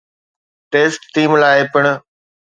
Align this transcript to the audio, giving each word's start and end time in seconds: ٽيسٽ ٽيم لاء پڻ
ٽيسٽ 0.71 1.01
ٽيم 1.13 1.31
لاء 1.41 1.59
پڻ 1.73 1.85